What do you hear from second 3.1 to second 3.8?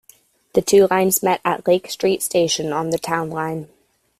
line.